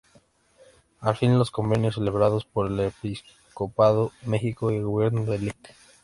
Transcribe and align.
Al 0.99 1.15
fin, 1.15 1.37
los 1.37 1.51
convenios 1.51 1.93
celebrados 1.93 2.43
por 2.43 2.65
el 2.65 2.79
episcopado 2.79 4.11
mexicano 4.25 4.71
y 4.71 4.77
el 4.77 4.85
gobierno 4.85 5.25
del 5.25 5.45
Lic. 5.45 5.75